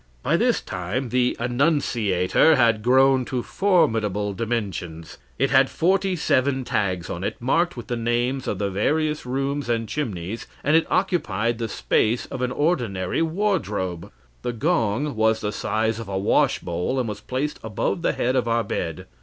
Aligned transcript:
"By 0.23 0.35
this 0.35 0.61
time 0.61 1.09
the 1.09 1.37
'annunciator' 1.39 2.55
had 2.55 2.81
grown 2.81 3.23
to 3.25 3.43
formidable 3.43 4.33
dimensions. 4.33 5.19
It 5.37 5.51
had 5.51 5.69
forty 5.69 6.15
seven 6.15 6.63
tags 6.63 7.07
on 7.07 7.23
it, 7.23 7.35
marked 7.39 7.77
with 7.77 7.85
the 7.85 7.95
names 7.95 8.47
of 8.47 8.57
the 8.57 8.71
various 8.71 9.27
rooms 9.27 9.69
and 9.69 9.87
chimneys, 9.87 10.47
and 10.63 10.75
it 10.75 10.87
occupied 10.89 11.59
the 11.59 11.69
space 11.69 12.25
of 12.25 12.41
an 12.41 12.51
ordinary 12.51 13.21
wardrobe. 13.21 14.11
The 14.41 14.53
gong 14.53 15.15
was 15.15 15.41
the 15.41 15.51
size 15.51 15.99
of 15.99 16.07
a 16.09 16.17
wash 16.17 16.57
bowl, 16.61 16.99
and 16.99 17.07
was 17.07 17.21
placed 17.21 17.59
above 17.63 18.01
the 18.01 18.13
head 18.13 18.35
of 18.35 18.47
our 18.47 18.63
bed. 18.63 19.05